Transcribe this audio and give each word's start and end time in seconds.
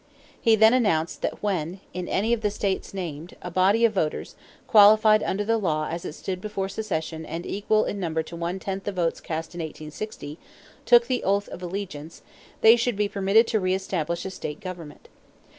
He 0.41 0.55
then 0.55 0.73
announced 0.73 1.21
that 1.21 1.43
when, 1.43 1.79
in 1.93 2.07
any 2.07 2.33
of 2.33 2.41
the 2.41 2.49
states 2.49 2.91
named, 2.91 3.35
a 3.43 3.51
body 3.51 3.85
of 3.85 3.93
voters, 3.93 4.33
qualified 4.65 5.21
under 5.21 5.45
the 5.45 5.59
law 5.59 5.89
as 5.91 6.05
it 6.05 6.13
stood 6.13 6.41
before 6.41 6.69
secession 6.69 7.23
and 7.23 7.45
equal 7.45 7.85
in 7.85 7.99
number 7.99 8.23
to 8.23 8.35
one 8.35 8.57
tenth 8.57 8.85
the 8.85 8.91
votes 8.91 9.21
cast 9.21 9.53
in 9.53 9.59
1860, 9.59 10.39
took 10.87 11.05
the 11.05 11.23
oath 11.23 11.47
of 11.49 11.61
allegiance, 11.61 12.23
they 12.61 12.75
should 12.75 12.95
be 12.95 13.07
permitted 13.07 13.45
to 13.45 13.61
reëstablish 13.61 14.25
a 14.25 14.31
state 14.31 14.59
government. 14.59 15.07